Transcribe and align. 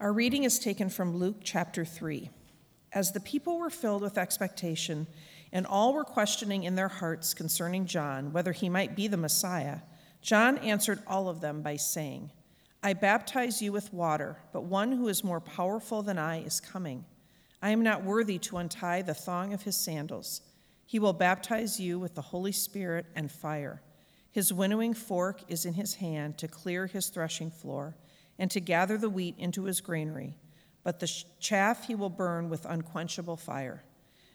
Our 0.00 0.12
reading 0.12 0.44
is 0.44 0.60
taken 0.60 0.90
from 0.90 1.16
Luke 1.16 1.38
chapter 1.42 1.84
3. 1.84 2.30
As 2.92 3.10
the 3.10 3.18
people 3.18 3.58
were 3.58 3.68
filled 3.68 4.02
with 4.02 4.16
expectation, 4.16 5.08
and 5.52 5.66
all 5.66 5.92
were 5.92 6.04
questioning 6.04 6.62
in 6.62 6.76
their 6.76 6.86
hearts 6.86 7.34
concerning 7.34 7.84
John 7.84 8.32
whether 8.32 8.52
he 8.52 8.68
might 8.68 8.94
be 8.94 9.08
the 9.08 9.16
Messiah, 9.16 9.78
John 10.22 10.58
answered 10.58 11.02
all 11.08 11.28
of 11.28 11.40
them 11.40 11.62
by 11.62 11.74
saying, 11.74 12.30
I 12.80 12.92
baptize 12.92 13.60
you 13.60 13.72
with 13.72 13.92
water, 13.92 14.36
but 14.52 14.62
one 14.62 14.92
who 14.92 15.08
is 15.08 15.24
more 15.24 15.40
powerful 15.40 16.02
than 16.02 16.16
I 16.16 16.42
is 16.42 16.60
coming. 16.60 17.04
I 17.60 17.70
am 17.70 17.82
not 17.82 18.04
worthy 18.04 18.38
to 18.38 18.58
untie 18.58 19.02
the 19.02 19.14
thong 19.14 19.52
of 19.52 19.62
his 19.62 19.74
sandals. 19.74 20.42
He 20.86 21.00
will 21.00 21.12
baptize 21.12 21.80
you 21.80 21.98
with 21.98 22.14
the 22.14 22.22
Holy 22.22 22.52
Spirit 22.52 23.06
and 23.16 23.32
fire. 23.32 23.82
His 24.30 24.52
winnowing 24.52 24.94
fork 24.94 25.40
is 25.48 25.66
in 25.66 25.74
his 25.74 25.94
hand 25.94 26.38
to 26.38 26.46
clear 26.46 26.86
his 26.86 27.08
threshing 27.08 27.50
floor 27.50 27.96
and 28.38 28.50
to 28.50 28.60
gather 28.60 28.96
the 28.96 29.10
wheat 29.10 29.34
into 29.38 29.64
his 29.64 29.80
granary, 29.80 30.36
but 30.84 31.00
the 31.00 31.12
chaff 31.40 31.86
he 31.86 31.94
will 31.94 32.10
burn 32.10 32.48
with 32.48 32.64
unquenchable 32.64 33.36
fire. 33.36 33.84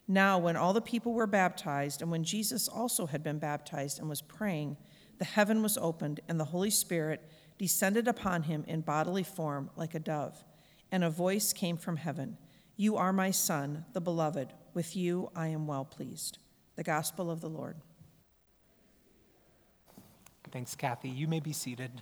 Now, 0.08 0.38
when 0.38 0.58
all 0.58 0.74
the 0.74 0.82
people 0.82 1.14
were 1.14 1.28
baptized, 1.28 2.02
and 2.02 2.12
when 2.12 2.24
Jesus 2.24 2.68
also 2.68 3.06
had 3.06 3.24
been 3.24 3.40
baptized 3.40 4.00
and 4.00 4.10
was 4.10 4.22
praying, 4.22 4.76
the 5.18 5.26
heaven 5.26 5.64
was 5.64 5.78
opened, 5.78 6.20
and 6.28 6.40
the 6.40 6.46
Holy 6.46 6.70
Spirit 6.70 7.30
descended 7.58 8.08
upon 8.08 8.44
him 8.44 8.66
in 8.68 8.82
bodily 8.82 9.24
form 9.24 9.70
like 9.78 9.96
a 9.96 10.00
dove. 10.00 10.44
And 10.92 11.04
a 11.04 11.10
voice 11.10 11.54
came 11.54 11.78
from 11.78 11.96
heaven 11.96 12.38
You 12.76 12.98
are 12.98 13.14
my 13.14 13.32
Son, 13.32 13.86
the 13.94 14.02
Beloved. 14.02 14.52
With 14.74 14.96
you 14.96 15.32
I 15.36 15.48
am 15.48 15.68
well 15.68 15.86
pleased. 15.86 16.40
The 16.76 16.84
Gospel 16.84 17.32
of 17.32 17.40
the 17.40 17.50
Lord. 17.50 17.78
Thanks, 20.52 20.76
Kathy. 20.76 21.10
You 21.10 21.28
may 21.28 21.40
be 21.40 21.54
seated. 21.54 22.02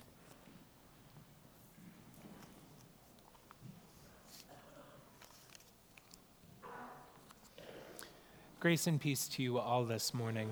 Grace 8.62 8.86
and 8.86 9.00
peace 9.00 9.26
to 9.26 9.42
you 9.42 9.58
all 9.58 9.84
this 9.84 10.14
morning. 10.14 10.48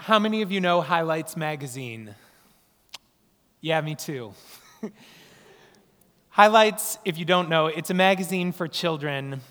How 0.00 0.18
many 0.18 0.40
of 0.40 0.50
you 0.50 0.58
know 0.58 0.80
Highlights 0.80 1.36
Magazine? 1.36 2.14
Yeah, 3.60 3.82
me 3.82 3.94
too. 3.94 4.32
Highlights, 6.30 6.96
if 7.04 7.18
you 7.18 7.26
don't 7.26 7.50
know, 7.50 7.66
it's 7.66 7.90
a 7.90 7.94
magazine 7.94 8.52
for 8.52 8.68
children. 8.68 9.42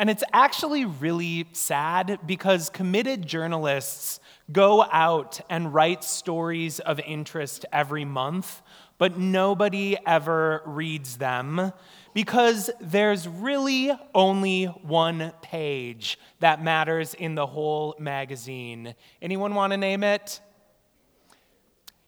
And 0.00 0.10
it's 0.10 0.24
actually 0.32 0.84
really 0.84 1.46
sad 1.52 2.18
because 2.26 2.68
committed 2.70 3.24
journalists 3.24 4.18
go 4.52 4.82
out 4.82 5.40
and 5.48 5.72
write 5.72 6.04
stories 6.04 6.80
of 6.80 7.00
interest 7.00 7.64
every 7.72 8.04
month, 8.04 8.62
but 8.98 9.18
nobody 9.18 9.96
ever 10.06 10.62
reads 10.66 11.16
them 11.16 11.72
because 12.12 12.70
there's 12.80 13.26
really 13.26 13.90
only 14.14 14.66
one 14.66 15.32
page 15.42 16.18
that 16.40 16.62
matters 16.62 17.14
in 17.14 17.34
the 17.34 17.46
whole 17.46 17.96
magazine. 17.98 18.94
Anyone 19.20 19.54
want 19.54 19.72
to 19.72 19.76
name 19.76 20.04
it? 20.04 20.40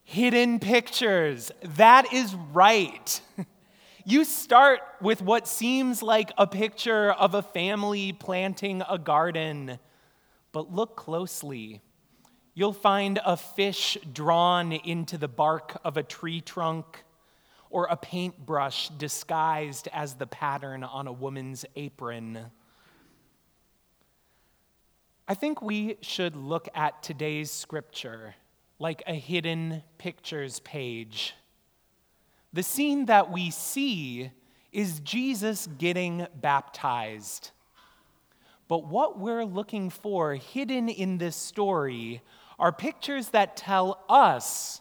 Hidden 0.05 0.61
pictures. 0.61 1.51
That 1.63 2.13
is 2.13 2.35
right. 2.53 3.21
You 4.09 4.23
start 4.25 4.83
with 5.01 5.21
what 5.21 5.49
seems 5.49 6.01
like 6.01 6.31
a 6.39 6.47
picture 6.47 7.11
of 7.11 7.35
a 7.35 7.43
family 7.43 8.13
planting 8.13 8.85
a 8.89 8.99
garden, 8.99 9.81
but 10.53 10.73
look 10.73 10.95
closely. 10.95 11.83
You'll 12.59 12.73
find 12.73 13.21
a 13.23 13.37
fish 13.37 13.99
drawn 14.15 14.73
into 14.73 15.19
the 15.19 15.29
bark 15.29 15.79
of 15.85 15.99
a 15.99 16.03
tree 16.03 16.41
trunk 16.41 17.05
or 17.69 17.85
a 17.85 17.99
paintbrush 17.99 18.89
disguised 18.97 19.91
as 19.93 20.15
the 20.15 20.27
pattern 20.27 20.83
on 20.83 21.07
a 21.07 21.13
woman's 21.13 21.67
apron. 21.77 22.47
I 25.29 25.35
think 25.35 25.61
we 25.61 25.99
should 26.01 26.35
look 26.35 26.67
at 26.75 27.03
today's 27.03 27.51
scripture 27.51 28.35
like 28.79 29.03
a 29.07 29.13
hidden 29.13 29.83
pictures 29.99 30.61
page. 30.61 31.35
The 32.55 32.63
scene 32.63 33.05
that 33.05 33.31
we 33.31 33.51
see 33.51 34.31
is 34.73 35.01
Jesus 35.01 35.69
getting 35.77 36.27
baptized. 36.35 37.51
But 38.67 38.87
what 38.87 39.19
we're 39.19 39.45
looking 39.45 39.91
for 39.91 40.37
hidden 40.37 40.89
in 40.89 41.19
this 41.19 41.37
story 41.37 42.23
are 42.59 42.73
pictures 42.73 43.29
that 43.31 43.57
tell 43.57 44.05
us 44.09 44.81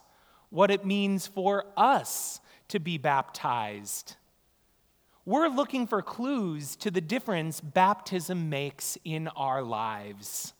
what 0.50 0.70
it 0.70 0.84
means 0.84 1.26
for 1.26 1.64
us 1.76 2.40
to 2.68 2.78
be 2.78 2.98
baptized. 2.98 4.16
We're 5.24 5.48
looking 5.48 5.86
for 5.86 6.02
clues 6.02 6.76
to 6.76 6.90
the 6.90 7.00
difference 7.00 7.60
baptism 7.60 8.48
makes 8.48 8.96
in 9.04 9.28
our 9.28 9.62
lives. 9.62 10.54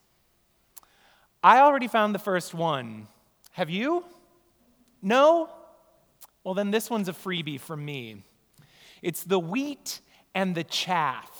I 1.42 1.60
already 1.60 1.86
found 1.86 2.14
the 2.14 2.18
first 2.18 2.52
one. 2.52 3.06
Have 3.52 3.70
you? 3.70 4.04
No? 5.00 5.48
Well, 6.42 6.54
then 6.54 6.70
this 6.70 6.90
one's 6.90 7.08
a 7.08 7.12
freebie 7.12 7.60
from 7.60 7.84
me. 7.84 8.24
It's 9.02 9.22
the 9.22 9.38
wheat 9.38 10.00
and 10.34 10.54
the 10.54 10.64
chaff. 10.64 11.35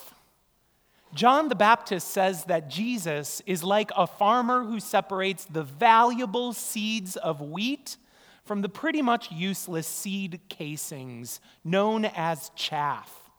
John 1.17 1.49
the 1.49 1.55
Baptist 1.55 2.09
says 2.09 2.45
that 2.45 2.69
Jesus 2.69 3.41
is 3.47 3.65
like 3.65 3.91
a 3.97 4.07
farmer 4.07 4.65
who 4.65 4.79
separates 4.79 5.47
the 5.47 5.63
valuable 5.63 6.53
seeds 6.53 7.17
of 7.17 7.41
wheat 7.41 7.97
from 8.45 8.61
the 8.61 8.69
pretty 8.69 9.01
much 9.01 9.33
useless 9.33 9.87
seed 9.87 10.41
casings 10.51 11.41
known 11.65 12.05
as 12.05 12.51
chaff. 12.55 13.31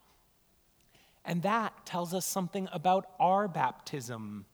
And 1.23 1.43
that 1.43 1.85
tells 1.85 2.15
us 2.15 2.25
something 2.25 2.67
about 2.73 3.05
our 3.19 3.47
baptism. 3.47 4.45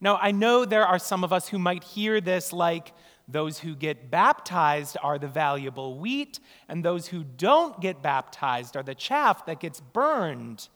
Now, 0.00 0.16
I 0.22 0.30
know 0.30 0.64
there 0.64 0.86
are 0.86 1.00
some 1.00 1.24
of 1.24 1.32
us 1.32 1.48
who 1.48 1.58
might 1.58 1.82
hear 1.82 2.20
this 2.20 2.52
like, 2.52 2.92
those 3.26 3.58
who 3.58 3.74
get 3.74 4.12
baptized 4.12 4.96
are 5.02 5.18
the 5.18 5.26
valuable 5.26 5.98
wheat, 5.98 6.38
and 6.68 6.84
those 6.84 7.08
who 7.08 7.24
don't 7.24 7.80
get 7.80 8.00
baptized 8.00 8.76
are 8.76 8.82
the 8.84 8.94
chaff 8.94 9.44
that 9.46 9.58
gets 9.58 9.80
burned. 9.80 10.68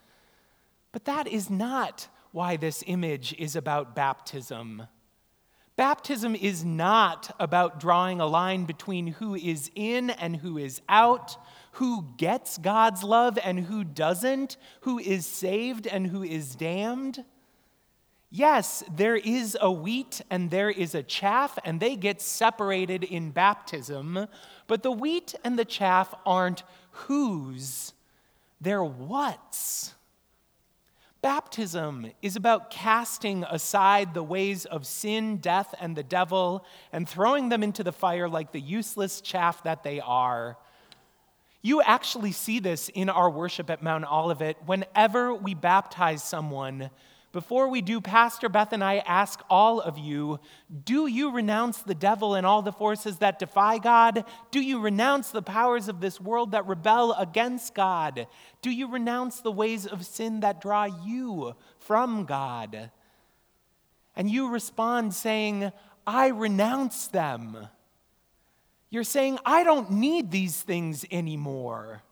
But 0.92 1.04
that 1.04 1.26
is 1.28 1.50
not 1.50 2.08
why 2.32 2.56
this 2.56 2.82
image 2.86 3.34
is 3.38 3.56
about 3.56 3.94
baptism. 3.94 4.84
Baptism 5.76 6.34
is 6.34 6.64
not 6.64 7.34
about 7.38 7.78
drawing 7.78 8.20
a 8.20 8.26
line 8.26 8.64
between 8.64 9.06
who 9.06 9.36
is 9.36 9.70
in 9.76 10.10
and 10.10 10.36
who 10.36 10.58
is 10.58 10.82
out, 10.88 11.36
who 11.72 12.04
gets 12.16 12.58
God's 12.58 13.04
love 13.04 13.38
and 13.42 13.60
who 13.60 13.84
doesn't, 13.84 14.56
who 14.80 14.98
is 14.98 15.24
saved 15.24 15.86
and 15.86 16.08
who 16.08 16.24
is 16.24 16.56
damned. 16.56 17.24
Yes, 18.30 18.82
there 18.94 19.16
is 19.16 19.56
a 19.60 19.70
wheat 19.70 20.20
and 20.30 20.50
there 20.50 20.68
is 20.68 20.94
a 20.94 21.02
chaff, 21.02 21.58
and 21.64 21.80
they 21.80 21.96
get 21.96 22.20
separated 22.20 23.04
in 23.04 23.30
baptism, 23.30 24.26
but 24.66 24.82
the 24.82 24.90
wheat 24.90 25.34
and 25.44 25.58
the 25.58 25.64
chaff 25.64 26.12
aren't 26.26 26.62
whose, 26.90 27.94
they're 28.60 28.84
what's. 28.84 29.94
Baptism 31.20 32.12
is 32.22 32.36
about 32.36 32.70
casting 32.70 33.42
aside 33.44 34.14
the 34.14 34.22
ways 34.22 34.64
of 34.66 34.86
sin, 34.86 35.38
death, 35.38 35.74
and 35.80 35.96
the 35.96 36.04
devil 36.04 36.64
and 36.92 37.08
throwing 37.08 37.48
them 37.48 37.64
into 37.64 37.82
the 37.82 37.92
fire 37.92 38.28
like 38.28 38.52
the 38.52 38.60
useless 38.60 39.20
chaff 39.20 39.64
that 39.64 39.82
they 39.82 39.98
are. 39.98 40.56
You 41.60 41.82
actually 41.82 42.30
see 42.30 42.60
this 42.60 42.88
in 42.88 43.08
our 43.08 43.28
worship 43.28 43.68
at 43.68 43.82
Mount 43.82 44.04
Olivet. 44.04 44.64
Whenever 44.64 45.34
we 45.34 45.54
baptize 45.54 46.22
someone, 46.22 46.88
before 47.30 47.68
we 47.68 47.82
do, 47.82 48.00
Pastor 48.00 48.48
Beth 48.48 48.72
and 48.72 48.82
I 48.82 48.98
ask 48.98 49.40
all 49.50 49.80
of 49.80 49.98
you 49.98 50.40
do 50.84 51.06
you 51.06 51.30
renounce 51.30 51.78
the 51.78 51.94
devil 51.94 52.34
and 52.34 52.46
all 52.46 52.62
the 52.62 52.72
forces 52.72 53.18
that 53.18 53.38
defy 53.38 53.78
God? 53.78 54.24
Do 54.50 54.60
you 54.60 54.80
renounce 54.80 55.30
the 55.30 55.42
powers 55.42 55.88
of 55.88 56.00
this 56.00 56.20
world 56.20 56.52
that 56.52 56.66
rebel 56.66 57.12
against 57.14 57.74
God? 57.74 58.26
Do 58.62 58.70
you 58.70 58.90
renounce 58.90 59.40
the 59.40 59.52
ways 59.52 59.86
of 59.86 60.06
sin 60.06 60.40
that 60.40 60.60
draw 60.60 60.84
you 60.84 61.54
from 61.78 62.24
God? 62.24 62.90
And 64.16 64.30
you 64.30 64.48
respond 64.48 65.14
saying, 65.14 65.70
I 66.06 66.28
renounce 66.28 67.08
them. 67.08 67.68
You're 68.90 69.04
saying, 69.04 69.38
I 69.44 69.64
don't 69.64 69.90
need 69.90 70.30
these 70.30 70.62
things 70.62 71.04
anymore. 71.10 72.02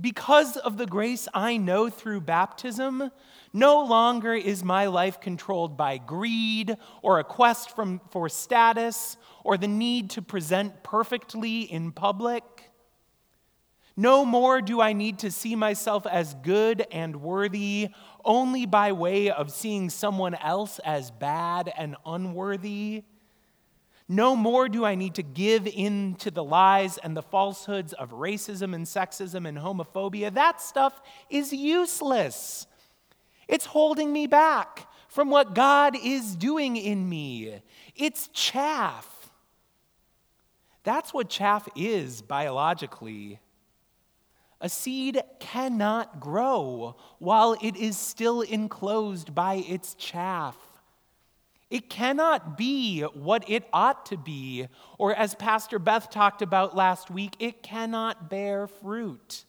Because 0.00 0.56
of 0.56 0.76
the 0.76 0.86
grace 0.86 1.28
I 1.32 1.56
know 1.56 1.88
through 1.88 2.22
baptism, 2.22 3.12
no 3.52 3.84
longer 3.84 4.34
is 4.34 4.64
my 4.64 4.86
life 4.86 5.20
controlled 5.20 5.76
by 5.76 5.98
greed 5.98 6.76
or 7.00 7.20
a 7.20 7.24
quest 7.24 7.76
from, 7.76 8.00
for 8.10 8.28
status 8.28 9.16
or 9.44 9.56
the 9.56 9.68
need 9.68 10.10
to 10.10 10.22
present 10.22 10.82
perfectly 10.82 11.60
in 11.60 11.92
public. 11.92 12.42
No 13.96 14.24
more 14.24 14.60
do 14.60 14.80
I 14.80 14.92
need 14.92 15.20
to 15.20 15.30
see 15.30 15.54
myself 15.54 16.04
as 16.06 16.34
good 16.42 16.84
and 16.90 17.22
worthy 17.22 17.90
only 18.24 18.66
by 18.66 18.90
way 18.90 19.30
of 19.30 19.52
seeing 19.52 19.88
someone 19.90 20.34
else 20.34 20.80
as 20.80 21.12
bad 21.12 21.72
and 21.76 21.94
unworthy. 22.04 23.04
No 24.08 24.36
more 24.36 24.68
do 24.68 24.84
I 24.84 24.94
need 24.94 25.14
to 25.14 25.22
give 25.22 25.66
in 25.66 26.16
to 26.16 26.30
the 26.30 26.44
lies 26.44 26.98
and 26.98 27.16
the 27.16 27.22
falsehoods 27.22 27.94
of 27.94 28.10
racism 28.10 28.74
and 28.74 28.84
sexism 28.84 29.48
and 29.48 29.56
homophobia. 29.56 30.32
That 30.32 30.60
stuff 30.60 31.00
is 31.30 31.52
useless. 31.52 32.66
It's 33.48 33.66
holding 33.66 34.12
me 34.12 34.26
back 34.26 34.86
from 35.08 35.30
what 35.30 35.54
God 35.54 35.96
is 36.02 36.36
doing 36.36 36.76
in 36.76 37.08
me. 37.08 37.62
It's 37.96 38.28
chaff. 38.28 39.30
That's 40.82 41.14
what 41.14 41.30
chaff 41.30 41.66
is 41.74 42.20
biologically. 42.20 43.40
A 44.60 44.68
seed 44.68 45.22
cannot 45.40 46.20
grow 46.20 46.96
while 47.18 47.56
it 47.62 47.76
is 47.76 47.96
still 47.96 48.42
enclosed 48.42 49.34
by 49.34 49.56
its 49.66 49.94
chaff. 49.94 50.56
It 51.74 51.90
cannot 51.90 52.56
be 52.56 53.00
what 53.00 53.50
it 53.50 53.64
ought 53.72 54.06
to 54.06 54.16
be, 54.16 54.68
or 54.96 55.12
as 55.12 55.34
Pastor 55.34 55.80
Beth 55.80 56.08
talked 56.08 56.40
about 56.40 56.76
last 56.76 57.10
week, 57.10 57.34
it 57.40 57.64
cannot 57.64 58.30
bear 58.30 58.68
fruit. 58.68 59.44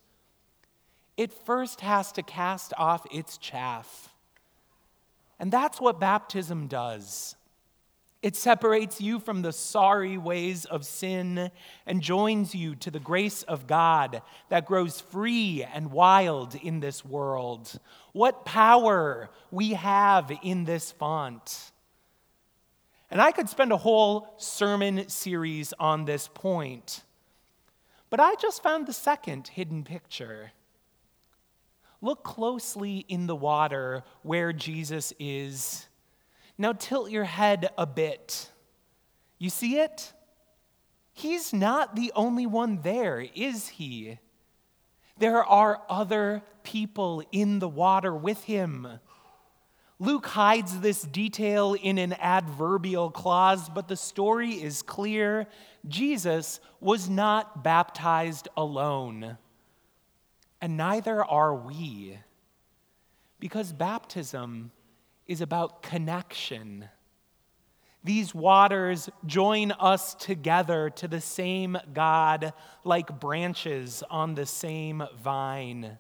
It 1.18 1.32
first 1.32 1.82
has 1.82 2.12
to 2.14 2.24
cast 2.24 2.74
off 2.80 3.06
its 3.12 3.38
chaff. 3.38 4.10
And 5.40 5.52
that's 5.52 5.80
what 5.80 6.00
baptism 6.00 6.66
does. 6.66 7.36
It 8.24 8.36
separates 8.36 9.00
you 9.00 9.20
from 9.20 9.44
the 9.44 9.54
sorry 9.54 10.18
ways 10.18 10.66
of 10.66 10.84
sin 10.84 11.52
and 11.86 12.02
joins 12.02 12.56
you 12.56 12.74
to 12.78 12.90
the 12.90 13.00
grace 13.00 13.44
of 13.44 13.68
God 13.68 14.24
that 14.50 14.66
grows 14.66 15.00
free 15.00 15.64
and 15.64 15.92
wild 15.92 16.56
in 16.56 16.80
this 16.80 17.06
world. 17.06 17.80
What 18.14 18.46
power 18.46 19.30
we 19.52 19.74
have 19.74 20.32
in 20.42 20.66
this 20.66 20.92
font. 20.92 21.72
And 23.12 23.22
I 23.22 23.32
could 23.32 23.50
spend 23.50 23.72
a 23.72 23.78
whole 23.78 24.34
sermon 24.38 25.08
series 25.10 25.74
on 25.80 26.06
this 26.06 26.28
point, 26.28 27.04
but 28.10 28.20
I 28.20 28.36
just 28.36 28.64
found 28.64 28.88
the 28.88 28.94
second 28.94 29.48
hidden 29.48 29.84
picture. 29.84 30.52
Look 32.02 32.24
closely 32.24 33.06
in 33.08 33.28
the 33.28 33.36
water 33.36 34.04
where 34.22 34.54
Jesus 34.54 35.14
is 35.20 35.88
now 36.58 36.74
tilt 36.74 37.10
your 37.10 37.24
head 37.24 37.70
a 37.78 37.86
bit. 37.86 38.50
You 39.38 39.50
see 39.50 39.78
it? 39.80 40.14
He's 41.14 41.54
not 41.54 41.96
the 41.96 42.12
only 42.16 42.46
one 42.46 42.82
there, 42.82 43.26
is 43.36 43.70
he? 43.70 44.20
There 45.18 45.44
are 45.44 45.82
other 45.90 46.44
people 46.64 47.24
in 47.32 47.60
the 47.60 47.70
water 47.70 48.14
with 48.14 48.44
him. 48.44 49.00
Luke 49.98 50.26
hides 50.26 50.82
this 50.82 51.04
detail 51.04 51.74
in 51.74 51.98
an 51.98 52.14
adverbial 52.14 53.10
clause, 53.10 53.70
but 53.70 53.88
the 53.88 53.96
story 53.96 54.52
is 54.52 54.82
clear. 54.82 55.48
Jesus 55.88 56.60
was 56.82 57.10
not 57.10 57.64
baptized 57.64 58.50
alone, 58.58 59.38
and 60.60 60.76
neither 60.76 61.24
are 61.24 61.56
we, 61.56 62.20
because 63.40 63.72
baptism 63.72 64.72
is 65.28 65.40
about 65.40 65.82
connection. 65.82 66.90
These 68.04 68.36
waters 68.36 69.10
join 69.26 69.72
us 69.72 70.14
together 70.14 70.90
to 70.92 71.08
the 71.08 71.22
same 71.22 71.78
God 71.94 72.54
like 72.84 73.20
branches 73.20 74.04
on 74.12 74.36
the 74.36 74.46
same 74.46 75.04
vine. 75.24 75.98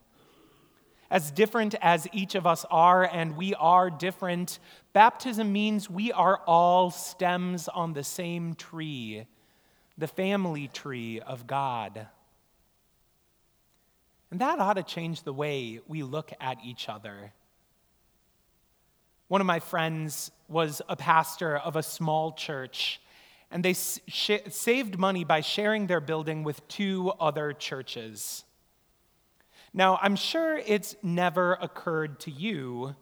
As 1.16 1.32
different 1.32 1.76
as 1.82 2.10
each 2.12 2.36
of 2.36 2.46
us 2.46 2.66
are, 2.70 3.06
and 3.06 3.38
we 3.38 3.56
are 3.56 3.90
different, 3.90 4.60
baptism 4.92 5.54
means 5.54 5.90
we 5.90 6.12
are 6.12 6.42
all 6.46 6.92
stems 6.92 7.70
on 7.70 7.94
the 7.94 8.04
same 8.04 8.54
tree, 8.54 9.26
the 9.98 10.10
family 10.10 10.68
tree 10.68 11.22
of 11.22 11.48
God. 11.48 12.08
And 14.30 14.42
that 14.42 14.60
ought 14.60 14.74
to 14.74 14.84
change 14.84 15.24
the 15.24 15.32
way 15.32 15.80
we 15.88 16.04
look 16.04 16.34
at 16.42 16.58
each 16.66 16.90
other. 16.90 17.32
One 19.30 19.40
of 19.40 19.48
my 19.48 19.62
friends 19.62 20.32
was 20.50 20.82
a 20.90 20.98
pastor 20.98 21.56
of 21.56 21.78
a 21.78 21.84
small 21.84 22.34
church, 22.34 23.00
and 23.50 23.64
they 23.64 23.74
sh- 23.74 24.50
saved 24.50 25.00
money 25.00 25.24
by 25.24 25.40
sharing 25.40 25.88
their 25.88 26.02
building 26.02 26.44
with 26.44 26.68
two 26.68 27.14
other 27.22 27.54
churches. 27.54 28.45
Now, 29.78 30.00
I'm 30.02 30.16
sure 30.16 30.58
it's 30.58 30.96
never 31.04 31.56
occurred 31.56 32.22
to 32.22 32.32
you, 32.32 32.96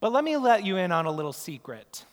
but 0.00 0.10
let 0.10 0.24
me 0.24 0.38
let 0.38 0.64
you 0.64 0.78
in 0.78 0.90
on 0.90 1.04
a 1.04 1.12
little 1.12 1.34
secret. 1.34 2.06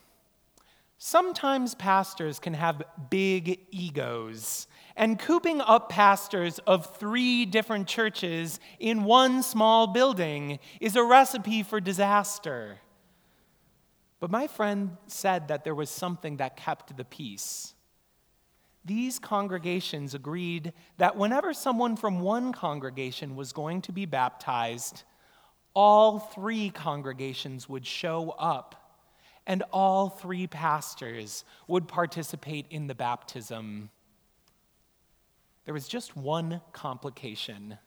Sometimes 0.98 1.76
pastors 1.76 2.40
can 2.40 2.56
have 2.56 2.84
big 3.10 3.58
egos, 3.72 4.68
and 4.98 5.18
cooping 5.18 5.62
up 5.62 5.88
pastors 5.88 6.60
of 6.68 6.94
three 6.98 7.46
different 7.46 7.88
churches 7.88 8.60
in 8.80 9.06
one 9.06 9.42
small 9.44 9.88
building 9.88 10.60
is 10.82 10.98
a 10.98 11.04
recipe 11.04 11.64
for 11.64 11.80
disaster. 11.80 12.80
But 14.20 14.30
my 14.30 14.48
friend 14.48 14.98
said 15.08 15.48
that 15.48 15.64
there 15.64 15.74
was 15.74 15.90
something 15.90 16.36
that 16.38 16.58
kept 16.58 16.98
the 16.98 17.06
peace. 17.06 17.74
These 18.86 19.20
congregations 19.20 20.14
agreed 20.14 20.74
that 20.98 21.16
whenever 21.16 21.54
someone 21.54 21.96
from 21.96 22.22
one 22.22 22.54
congregation 22.54 23.36
was 23.36 23.52
going 23.52 23.82
to 23.84 23.92
be 23.92 24.06
baptized, 24.06 25.04
all 25.74 26.20
three 26.20 26.70
congregations 26.70 27.68
would 27.70 27.86
show 27.86 28.32
up 28.32 28.76
and 29.46 29.64
all 29.74 30.10
three 30.10 30.48
pastors 30.48 31.44
would 31.68 31.88
participate 31.88 32.66
in 32.70 32.88
the 32.88 32.96
baptism. 32.96 33.90
There 35.66 35.74
was 35.74 35.88
just 35.88 36.16
one 36.16 36.62
complication 36.72 37.78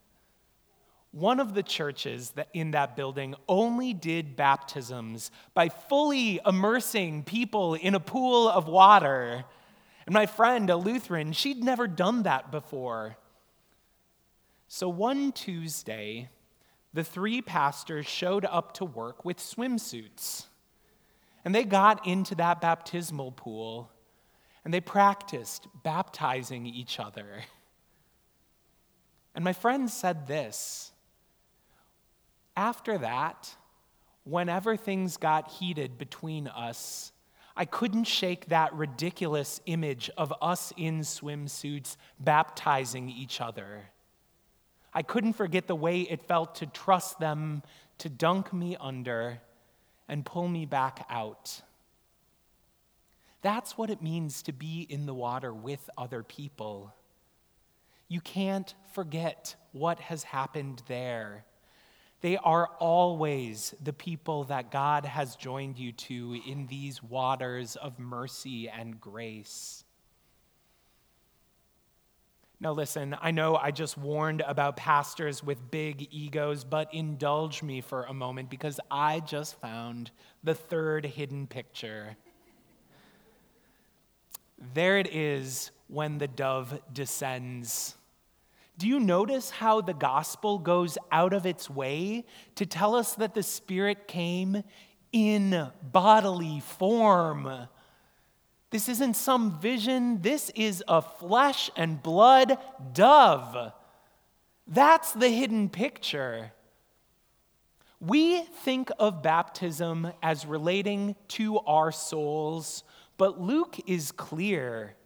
one 1.13 1.41
of 1.41 1.53
the 1.53 1.63
churches 1.63 2.31
that 2.31 2.49
in 2.55 2.71
that 2.71 2.97
building 2.97 3.35
only 3.47 3.93
did 3.93 4.35
baptisms 4.35 5.31
by 5.53 5.69
fully 5.69 6.41
immersing 6.45 7.23
people 7.23 7.75
in 7.75 7.95
a 7.95 8.01
pool 8.01 8.49
of 8.49 8.67
water. 8.67 9.45
And 10.07 10.13
my 10.13 10.27
friend, 10.27 10.69
a 10.71 10.77
Lutheran, 10.77 11.33
she'd 11.33 11.63
never 11.63 11.87
done 11.87 12.25
that 12.25 12.51
before. 12.51 13.17
So 14.69 14.89
one 14.89 15.33
Tuesday, 15.33 16.31
the 16.93 17.05
three 17.05 17.43
pastors 17.43 18.07
showed 18.07 18.45
up 18.45 18.73
to 18.75 18.85
work 18.85 19.25
with 19.25 19.39
swimsuits. 19.39 20.47
And 21.45 21.55
they 21.55 21.65
got 21.65 22.07
into 22.07 22.35
that 22.37 22.61
baptismal 22.61 23.33
pool 23.33 23.91
and 24.65 24.73
they 24.73 24.81
practiced 24.81 25.67
baptizing 25.83 26.67
each 26.67 27.01
other. 27.01 27.43
And 29.35 29.45
my 29.45 29.53
friend 29.53 29.91
said 29.91 30.27
this 30.27 30.93
after 32.57 32.99
that, 32.99 33.55
whenever 34.25 34.77
things 34.77 35.17
got 35.17 35.51
heated 35.51 35.99
between 35.99 36.49
us, 36.49 37.12
I 37.57 37.65
couldn't 37.65 38.05
shake 38.05 38.47
that 38.47 38.73
ridiculous 38.73 39.61
image 39.67 40.11
of 40.17 40.33
us 40.41 40.73
in 40.77 41.01
swimsuits 41.01 41.97
baptizing 42.19 43.11
each 43.11 43.41
other. 43.41 43.91
I 44.95 45.03
couldn't 45.03 45.35
forget 45.35 45.67
the 45.67 45.77
way 45.77 46.01
it 46.03 46.23
felt 46.23 46.57
to 46.57 46.67
trust 46.67 47.19
them 47.19 47.63
to 47.99 48.09
dunk 48.09 48.53
me 48.53 48.77
under 48.81 49.41
and 50.09 50.25
pull 50.25 50.49
me 50.49 50.67
back 50.67 51.07
out. 51.09 51.63
That's 53.43 53.77
what 53.77 53.91
it 53.91 54.03
means 54.03 54.43
to 54.43 54.53
be 54.53 54.87
in 54.89 55.07
the 55.07 55.15
water 55.15 55.53
with 55.53 55.91
other 55.99 56.23
people. 56.23 56.95
You 58.09 58.21
can't 58.21 58.75
forget 58.93 59.57
what 59.73 59.99
has 60.01 60.23
happened 60.23 60.83
there. 60.87 61.45
They 62.23 62.37
are 62.37 62.69
always 62.79 63.75
the 63.83 63.93
people 63.93 64.45
that 64.45 64.71
God 64.71 65.05
has 65.05 65.35
joined 65.35 65.77
you 65.77 65.91
to 65.93 66.41
in 66.47 66.69
these 66.69 67.03
waters 67.03 67.75
of 67.75 67.99
mercy 67.99 68.69
and 68.69 69.01
grace. 69.01 69.85
Now, 72.61 72.71
listen, 72.71 73.17
I 73.21 73.33
know 73.33 73.57
I 73.57 73.73
just 73.73 73.99
warned 73.99 74.41
about 74.41 74.77
pastors 74.77 75.43
with 75.43 75.73
big 75.73 76.07
egos, 76.13 76.63
but 76.63 76.95
indulge 76.95 77.61
me 77.61 77.81
for 77.81 78.05
a 78.05 78.15
moment 78.15 78.51
because 78.51 78.79
I 78.89 79.19
just 79.19 79.61
found 79.61 80.13
the 80.45 80.55
third 80.55 81.05
hidden 81.05 81.49
picture. 81.49 82.17
There 84.75 84.97
it 84.97 85.13
is 85.13 85.73
when 85.89 86.19
the 86.19 86.29
dove 86.29 86.81
descends. 86.93 87.97
Do 88.79 88.89
you 88.89 88.99
notice 88.99 89.51
how 89.51 89.81
the 89.81 89.95
gospel 89.95 90.59
goes 90.59 90.99
out 91.11 91.33
of 91.33 91.47
its 91.47 91.71
way 91.71 92.25
to 92.57 92.67
tell 92.67 92.95
us 92.95 93.15
that 93.15 93.35
the 93.35 93.43
Spirit 93.43 94.09
came 94.09 94.65
in 95.13 95.71
bodily 95.83 96.61
form? 96.61 97.69
This 98.71 98.89
isn't 98.89 99.15
some 99.15 99.61
vision, 99.61 100.23
this 100.23 100.51
is 100.55 100.83
a 100.89 101.03
flesh 101.03 101.71
and 101.77 102.03
blood 102.03 102.57
dove. 102.95 103.73
That's 104.67 105.13
the 105.13 105.29
hidden 105.29 105.69
picture. 105.69 106.53
We 108.01 108.43
think 108.43 108.91
of 108.99 109.23
baptism 109.23 110.13
as 110.23 110.47
relating 110.47 111.15
to 111.29 111.59
our 111.61 111.93
souls 111.93 112.83
But 113.19 113.41
Luke 113.41 113.77
is 113.87 114.11
clear. 114.11 114.97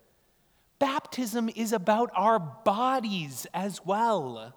Baptism 0.78 1.50
is 1.54 1.72
about 1.72 2.10
our 2.14 2.38
bodies 2.38 3.46
as 3.54 3.84
well. 3.84 4.54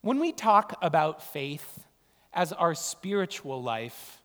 When 0.00 0.18
we 0.20 0.32
talk 0.32 0.78
about 0.80 1.22
faith 1.22 1.84
as 2.32 2.52
our 2.52 2.74
spiritual 2.74 3.62
life, 3.62 4.22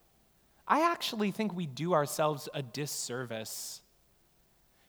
I 0.68 0.90
actually 0.90 1.32
think 1.32 1.54
we 1.54 1.66
do 1.66 1.94
ourselves 1.94 2.48
a 2.54 2.62
disservice. 2.62 3.82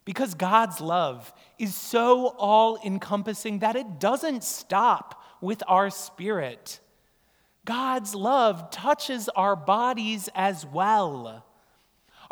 Because 0.04 0.34
God's 0.34 0.80
love 0.80 1.32
is 1.58 1.74
so 1.74 2.28
all 2.38 2.78
encompassing 2.84 3.60
that 3.60 3.76
it 3.76 3.98
doesn't 4.00 4.44
stop 4.44 5.22
with 5.40 5.62
our 5.66 5.90
spirit. 5.90 6.80
God's 7.64 8.14
love 8.14 8.70
touches 8.70 9.28
our 9.30 9.54
bodies 9.54 10.28
as 10.34 10.66
well. 10.66 11.44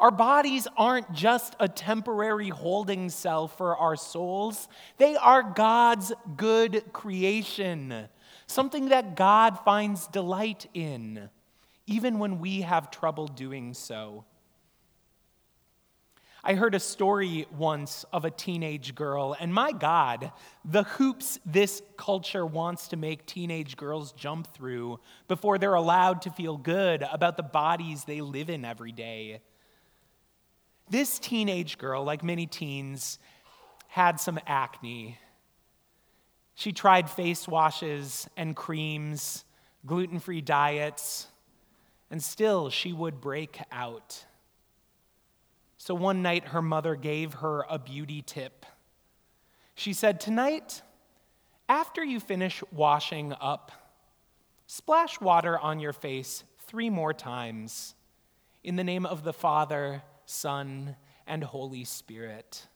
Our 0.00 0.11
bodies 0.11 0.66
aren't 0.78 1.12
just 1.12 1.54
a 1.61 1.69
temporary 1.69 2.49
holding 2.49 3.11
cell 3.11 3.49
for 3.49 3.76
our 3.76 3.97
souls, 3.97 4.66
they 4.97 5.14
are 5.14 5.42
God's 5.42 6.11
good 6.38 6.90
creation, 6.95 8.09
something 8.47 8.88
that 8.88 9.14
God 9.14 9.59
finds 9.62 10.07
delight 10.07 10.66
in, 10.73 11.28
even 11.87 12.19
when 12.19 12.38
we 12.38 12.62
have 12.62 12.90
trouble 12.90 13.26
doing 13.26 13.75
so. 13.75 14.25
I 16.42 16.54
heard 16.54 16.75
a 16.75 16.80
story 16.80 17.47
once 17.54 18.07
of 18.11 18.25
a 18.25 18.30
teenage 18.30 18.95
girl, 18.95 19.37
and 19.38 19.52
my 19.52 19.73
God, 19.73 20.33
the 20.64 20.85
hoops 20.85 21.38
this 21.45 21.83
culture 21.99 22.47
wants 22.47 22.88
to 22.88 22.97
make 22.97 23.26
teenage 23.26 23.76
girls 23.76 24.12
jump 24.12 24.47
through 24.54 24.99
before 25.28 25.59
they're 25.59 25.75
allowed 25.75 26.23
to 26.23 26.30
feel 26.30 26.57
good 26.57 27.02
about 27.12 27.37
the 27.37 27.42
bodies 27.42 28.04
they 28.04 28.23
live 28.23 28.49
in 28.49 28.64
every 28.64 28.92
day. 28.92 29.42
This 30.90 31.20
teenage 31.20 31.78
girl, 31.78 32.02
like 32.02 32.25
many 32.25 32.47
teens, 32.47 33.20
had 33.87 34.18
some 34.18 34.40
acne. 34.44 35.18
She 36.56 36.73
tried 36.73 37.09
face 37.09 37.47
washes 37.47 38.28
and 38.37 38.56
creams, 38.56 39.44
gluten 39.87 40.18
free 40.18 40.40
diets, 40.40 41.28
and 42.11 42.20
still 42.20 42.70
she 42.70 42.92
would 42.92 43.20
break 43.20 43.61
out. 43.70 44.25
So 45.78 45.94
one 45.94 46.23
night, 46.23 46.49
her 46.49 46.61
mother 46.61 46.97
gave 46.97 47.35
her 47.35 47.64
a 47.70 47.78
beauty 47.78 48.20
tip. 48.20 48.66
She 49.76 49.92
said, 49.92 50.20
Tonight, 50.20 50.82
after 51.68 52.04
you 52.04 52.18
finish 52.18 52.64
washing 52.73 53.32
up, 53.40 53.70
splash 54.66 55.20
water 55.20 55.56
on 55.56 55.78
your 55.78 55.92
face 55.92 56.42
three 56.66 56.90
more 56.90 57.14
times 57.14 57.94
in 58.62 58.76
the 58.76 58.85
name 58.85 59.06
of 59.06 59.23
the 59.23 59.32
Father, 59.32 60.02
Son, 60.30 60.96
and 61.26 61.42
Holy 61.42 61.84
Spirit. 61.84 62.66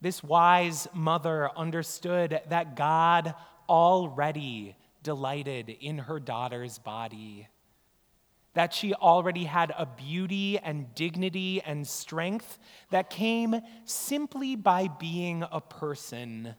This 0.00 0.22
wise 0.22 0.86
mother 0.92 1.50
understood 1.56 2.40
that 2.48 2.76
God 2.76 3.34
already 3.68 4.76
delighted 5.02 5.68
in 5.68 5.98
her 5.98 6.20
daughter's 6.20 6.78
body 6.78 7.48
that 8.58 8.74
she 8.74 8.92
already 8.92 9.44
had 9.44 9.72
a 9.78 9.86
beauty 9.86 10.58
and 10.58 10.92
dignity 10.96 11.62
and 11.64 11.86
strength 11.86 12.58
that 12.90 13.08
came 13.08 13.54
simply 13.84 14.56
by 14.56 14.88
being 14.88 15.44
a 15.52 15.60
person. 15.60 16.56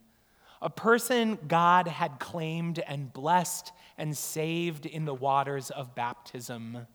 A 0.61 0.69
person 0.69 1.37
God 1.47 1.89
had 1.89 2.17
claimed 2.17 2.79
and 2.79 3.11
blessed 3.11 3.73
and 3.97 4.15
saved 4.15 4.85
in 4.85 5.03
the 5.03 5.13
waters 5.13 5.71
of 5.71 5.93
baptism. 5.93 6.87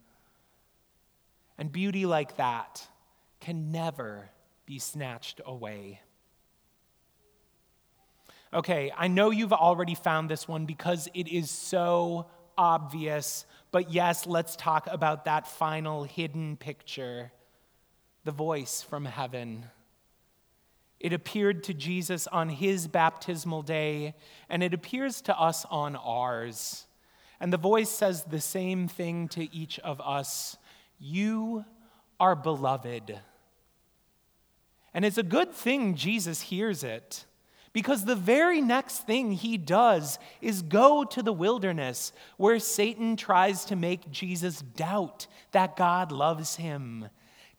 And 1.58 1.70
beauty 1.70 2.06
like 2.06 2.36
that 2.36 2.86
can 3.40 3.70
never 3.70 4.30
be 4.66 4.78
snatched 4.78 5.40
away. 5.44 6.00
Okay, 8.52 8.92
I 8.96 9.08
know 9.08 9.30
you've 9.30 9.52
already 9.52 9.94
found 9.94 10.30
this 10.30 10.46
one 10.46 10.64
because 10.64 11.08
it 11.12 11.28
is 11.28 11.50
so 11.50 12.26
obvious, 12.56 13.46
but 13.72 13.90
yes, 13.90 14.26
let's 14.26 14.54
talk 14.56 14.86
about 14.90 15.24
that 15.24 15.46
final 15.46 16.04
hidden 16.04 16.56
picture 16.56 17.32
the 18.24 18.32
voice 18.32 18.82
from 18.82 19.04
heaven. 19.04 19.66
It 20.98 21.12
appeared 21.12 21.64
to 21.64 21.74
Jesus 21.74 22.26
on 22.26 22.48
his 22.48 22.88
baptismal 22.88 23.62
day, 23.62 24.14
and 24.48 24.62
it 24.62 24.72
appears 24.72 25.20
to 25.22 25.38
us 25.38 25.66
on 25.70 25.96
ours. 25.96 26.86
And 27.40 27.52
the 27.52 27.58
voice 27.58 27.90
says 27.90 28.24
the 28.24 28.40
same 28.40 28.88
thing 28.88 29.28
to 29.28 29.54
each 29.54 29.78
of 29.80 30.00
us 30.00 30.56
You 30.98 31.64
are 32.20 32.36
beloved. 32.36 33.18
And 34.92 35.04
it's 35.04 35.18
a 35.18 35.22
good 35.22 35.52
thing 35.52 35.96
Jesus 35.96 36.40
hears 36.40 36.84
it. 36.84 37.26
Because 37.72 38.04
the 38.04 38.14
very 38.14 38.60
next 38.60 38.98
thing 39.00 39.32
he 39.32 39.58
does 39.58 40.20
is 40.40 40.62
go 40.62 41.02
to 41.02 41.22
the 41.22 41.32
wilderness 41.32 42.12
where 42.36 42.60
Satan 42.60 43.16
tries 43.16 43.64
to 43.64 43.74
make 43.74 44.12
Jesus 44.12 44.62
doubt 44.62 45.26
that 45.50 45.76
God 45.76 46.12
loves 46.12 46.54
him, 46.54 47.08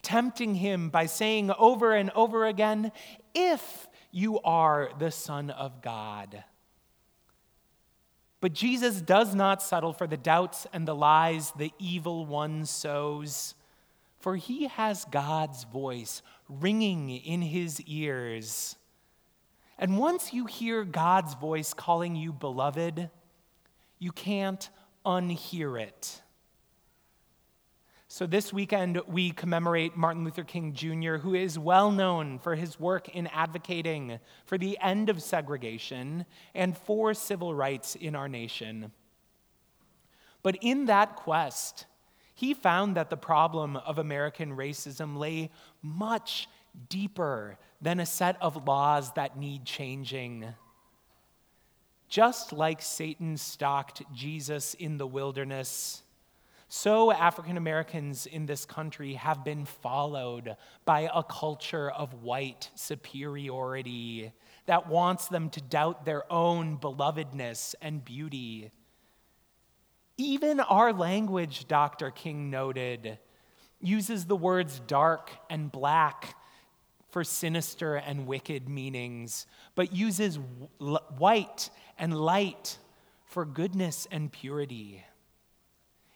tempting 0.01 0.55
him 0.55 0.89
by 0.89 1.05
saying 1.05 1.51
over 1.59 1.93
and 1.93 2.11
over 2.11 2.45
again, 2.45 2.93
If 3.33 3.89
you 4.09 4.39
are 4.39 4.89
the 4.97 5.11
Son 5.11 5.49
of 5.49 5.81
God. 5.81 6.45
But 8.45 8.53
Jesus 8.53 9.01
does 9.01 9.33
not 9.33 9.63
settle 9.63 9.91
for 9.91 10.05
the 10.05 10.17
doubts 10.17 10.67
and 10.71 10.87
the 10.87 10.93
lies 10.93 11.51
the 11.57 11.73
evil 11.79 12.27
one 12.27 12.67
sows, 12.67 13.55
for 14.19 14.35
he 14.35 14.67
has 14.67 15.03
God's 15.05 15.63
voice 15.63 16.21
ringing 16.47 17.09
in 17.09 17.41
his 17.41 17.81
ears 17.81 18.75
and 19.77 19.97
once 19.97 20.33
you 20.33 20.45
hear 20.45 20.83
God's 20.83 21.33
voice 21.33 21.73
calling 21.73 22.15
you 22.15 22.31
beloved, 22.31 23.09
you 23.99 24.11
can't 24.11 24.69
unhear 25.05 25.81
it. 25.81 26.21
So, 28.17 28.25
this 28.25 28.53
weekend, 28.53 29.01
we 29.07 29.31
commemorate 29.31 29.97
Martin 29.97 30.23
Luther 30.23 30.45
King 30.45 30.71
Jr., 30.71 31.17
who 31.17 31.33
is 31.33 31.59
well 31.59 31.91
known 31.91 32.39
for 32.39 32.55
his 32.55 32.79
work 32.79 33.09
in 33.09 33.27
advocating 33.27 34.19
for 34.45 34.57
the 34.57 34.77
end 34.81 35.09
of 35.09 35.21
segregation 35.21 36.25
and 36.53 36.77
for 36.77 37.13
civil 37.13 37.53
rights 37.53 37.93
in 37.93 38.15
our 38.15 38.29
nation. 38.29 38.93
But 40.43 40.57
in 40.61 40.85
that 40.85 41.17
quest, 41.17 41.87
he 42.33 42.53
found 42.53 42.95
that 42.95 43.09
the 43.09 43.17
problem 43.17 43.75
of 43.75 43.97
American 43.97 44.55
racism 44.55 45.17
lay 45.17 45.51
much 45.81 46.47
deeper 46.87 47.57
than 47.81 47.99
a 47.99 48.05
set 48.05 48.41
of 48.41 48.65
laws 48.65 49.11
that 49.15 49.37
need 49.37 49.65
changing. 49.65 50.53
Just 52.07 52.53
like 52.53 52.81
Satan 52.81 53.35
stalked 53.35 54.03
Jesus 54.13 54.73
in 54.73 54.99
the 54.99 55.05
wilderness, 55.05 56.01
so 56.67 57.11
African 57.11 57.57
Americans 57.57 58.25
in 58.25 58.45
this 58.45 58.65
country 58.65 59.13
have 59.13 59.43
been 59.43 59.65
followed 59.65 60.57
by 60.83 61.09
a 61.13 61.23
culture 61.23 61.91
of 61.91 62.23
white 62.23 62.71
superiority 62.75 64.31
that 64.65 64.87
wants 64.87 65.27
them 65.27 65.49
to 65.51 65.61
doubt 65.61 66.05
their 66.05 66.31
own 66.31 66.77
belovedness 66.77 67.75
and 67.81 68.03
beauty. 68.03 68.71
Even 70.17 70.59
our 70.59 70.91
language, 70.91 71.67
Dr. 71.67 72.09
King 72.09 72.49
noted, 72.49 73.19
uses 73.79 74.25
the 74.25 74.35
words 74.35 74.79
dark 74.87 75.29
and 75.49 75.71
black 75.71 76.35
for 77.09 77.23
sinister 77.23 77.95
and 77.95 78.25
wicked 78.25 78.67
meanings, 78.67 79.45
but 79.75 79.93
uses 79.93 80.39
white 80.79 81.69
and 81.99 82.17
light 82.17 82.79
for 83.25 83.45
goodness 83.45 84.07
and 84.11 84.31
purity. 84.31 85.03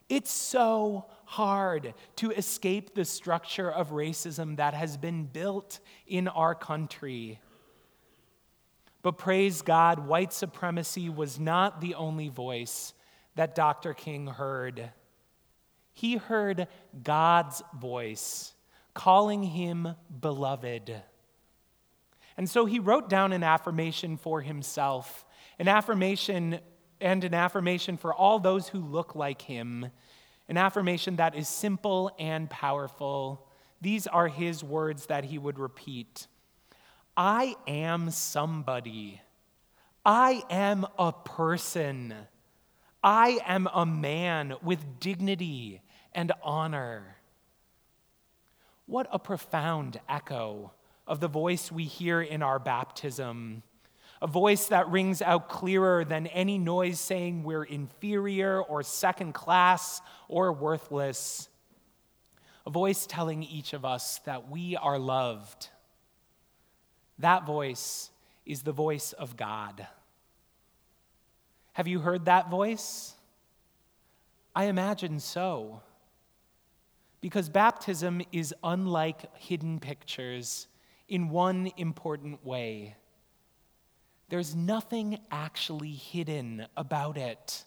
It's 0.10 0.32
so 0.32 1.06
hard 1.25 1.94
to 2.18 2.32
escape 2.32 2.96
the 2.96 3.06
structure 3.06 3.72
of 3.72 3.92
racism 3.92 4.58
that 4.58 4.74
has 4.74 4.98
been 4.98 5.25
built 5.25 5.80
in 6.08 6.28
our 6.28 6.56
country. 6.56 7.39
But 9.04 9.20
praise 9.20 9.62
God, 9.62 10.08
white 10.08 10.34
supremacy 10.34 11.08
was 11.10 11.39
not 11.39 11.80
the 11.80 11.94
only 11.94 12.28
voice 12.28 12.94
that 13.36 13.56
Dr. 13.56 13.94
King 13.94 14.28
heard. 14.28 14.89
He 15.94 16.18
heard 16.18 16.68
God's 17.04 17.62
voice 17.80 18.54
calling 18.94 19.44
him 19.44 19.96
beloved. 20.20 21.04
And 22.36 22.50
so 22.50 22.66
he 22.66 22.80
wrote 22.80 23.10
down 23.10 23.32
an 23.32 23.44
affirmation 23.44 24.18
for 24.18 24.42
himself, 24.42 25.25
an 25.60 25.68
affirmation 25.68 26.60
and 27.01 27.24
an 27.24 27.34
affirmation 27.34 27.98
for 27.98 28.13
all 28.13 28.39
those 28.39 28.70
who 28.70 28.79
look 28.79 29.15
like 29.15 29.41
him, 29.41 29.89
an 30.48 30.58
affirmation 30.58 31.18
that 31.18 31.36
is 31.36 31.48
simple 31.48 32.12
and 32.20 32.50
powerful. 32.50 33.48
These 33.82 34.08
are 34.08 34.27
his 34.27 34.63
words 34.63 35.06
that 35.08 35.25
he 35.25 35.38
would 35.38 35.60
repeat 35.60 36.27
I 37.15 37.56
am 37.68 38.12
somebody. 38.12 39.22
I 40.06 40.44
am 40.50 40.86
a 40.98 41.12
person. 41.12 42.13
I 43.03 43.39
am 43.46 43.68
a 43.74 43.86
man 43.86 44.56
with 44.62 45.00
dignity 45.00 45.82
and 46.13 46.32
honor. 46.41 47.18
What 48.86 49.08
a 49.12 49.20
profound 49.20 50.00
echo 50.08 50.72
of 51.06 51.20
the 51.20 51.27
voice 51.27 51.72
we 51.72 51.84
hear 51.84 52.22
in 52.22 52.41
our 52.41 52.58
baptism. 52.58 53.63
A 54.22 54.28
voice 54.28 54.68
that 54.68 54.90
rings 54.90 55.22
out 55.22 55.48
clearer 55.48 56.04
than 56.04 56.28
any 56.28 56.58
noise 56.58 57.00
saying 57.00 57.44
we're 57.44 57.64
inferior 57.64 58.62
or 58.62 58.84
second 58.84 59.34
class 59.34 60.02
or 60.28 60.52
worthless. 60.52 61.48
A 62.66 62.70
voice 62.70 63.06
telling 63.06 63.44
each 63.44 63.74
of 63.74 63.86
us 63.86 64.20
that 64.26 64.50
we 64.50 64.76
are 64.76 65.00
loved. 65.00 65.70
That 67.20 67.46
voice 67.46 68.12
is 68.46 68.64
the 68.64 68.74
voice 68.74 69.14
of 69.14 69.38
God. 69.38 69.88
Have 71.74 71.88
you 71.88 72.00
heard 72.00 72.26
that 72.26 72.50
voice? 72.50 73.14
I 74.54 74.66
imagine 74.66 75.22
so. 75.22 75.82
Because 77.22 77.48
baptism 77.48 78.22
is 78.34 78.54
unlike 78.64 79.34
hidden 79.38 79.80
pictures 79.80 80.68
in 81.08 81.30
one 81.30 81.72
important 81.78 82.46
way. 82.46 82.96
There's 84.30 84.56
nothing 84.56 85.20
actually 85.32 85.92
hidden 85.92 86.68
about 86.78 87.18
it. 87.18 87.66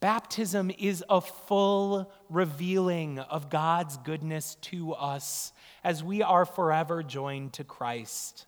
Baptism 0.00 0.70
is 0.78 1.02
a 1.10 1.20
full 1.20 2.12
revealing 2.30 3.18
of 3.18 3.50
God's 3.50 3.96
goodness 3.96 4.54
to 4.62 4.92
us 4.92 5.52
as 5.82 6.04
we 6.04 6.22
are 6.22 6.44
forever 6.44 7.02
joined 7.02 7.54
to 7.54 7.64
Christ. 7.64 8.46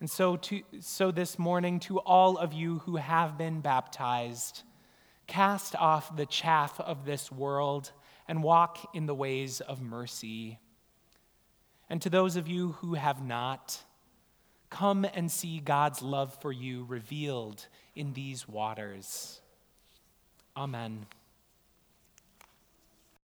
And 0.00 0.10
so, 0.10 0.36
to, 0.36 0.62
so 0.80 1.12
this 1.12 1.38
morning, 1.38 1.78
to 1.80 2.00
all 2.00 2.36
of 2.36 2.52
you 2.52 2.80
who 2.80 2.96
have 2.96 3.38
been 3.38 3.60
baptized, 3.60 4.64
cast 5.28 5.76
off 5.76 6.16
the 6.16 6.26
chaff 6.26 6.80
of 6.80 7.04
this 7.04 7.30
world 7.30 7.92
and 8.26 8.42
walk 8.42 8.90
in 8.94 9.06
the 9.06 9.14
ways 9.14 9.60
of 9.60 9.80
mercy. 9.80 10.58
And 11.88 12.02
to 12.02 12.10
those 12.10 12.34
of 12.34 12.48
you 12.48 12.72
who 12.72 12.94
have 12.94 13.24
not, 13.24 13.78
come 14.72 15.04
and 15.04 15.30
see 15.30 15.60
God's 15.60 16.00
love 16.02 16.34
for 16.40 16.50
you 16.50 16.84
revealed 16.88 17.66
in 17.94 18.14
these 18.14 18.48
waters. 18.48 19.40
Amen. 20.56 21.06